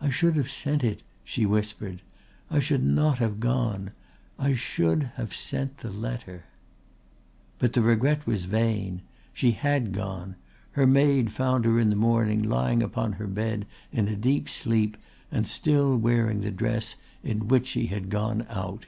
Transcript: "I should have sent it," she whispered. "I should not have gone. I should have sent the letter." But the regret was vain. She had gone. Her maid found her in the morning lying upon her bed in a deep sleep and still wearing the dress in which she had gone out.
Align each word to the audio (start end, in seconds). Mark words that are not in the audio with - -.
"I 0.00 0.08
should 0.08 0.34
have 0.36 0.48
sent 0.50 0.82
it," 0.82 1.02
she 1.22 1.44
whispered. 1.44 2.00
"I 2.50 2.58
should 2.58 2.82
not 2.82 3.18
have 3.18 3.38
gone. 3.38 3.90
I 4.38 4.54
should 4.54 5.10
have 5.16 5.34
sent 5.34 5.76
the 5.76 5.90
letter." 5.90 6.44
But 7.58 7.74
the 7.74 7.82
regret 7.82 8.26
was 8.26 8.46
vain. 8.46 9.02
She 9.34 9.50
had 9.50 9.92
gone. 9.92 10.36
Her 10.72 10.86
maid 10.86 11.32
found 11.32 11.66
her 11.66 11.78
in 11.78 11.90
the 11.90 11.96
morning 11.96 12.44
lying 12.44 12.82
upon 12.82 13.12
her 13.20 13.26
bed 13.26 13.66
in 13.92 14.08
a 14.08 14.16
deep 14.16 14.48
sleep 14.48 14.96
and 15.30 15.46
still 15.46 15.94
wearing 15.98 16.40
the 16.40 16.50
dress 16.50 16.96
in 17.22 17.46
which 17.48 17.66
she 17.66 17.88
had 17.88 18.08
gone 18.08 18.46
out. 18.48 18.86